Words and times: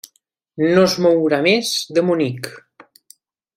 No 0.63 0.85
es 0.85 0.95
mourà 1.05 1.39
més 1.49 1.75
de 1.99 2.07
Munic. 2.09 2.53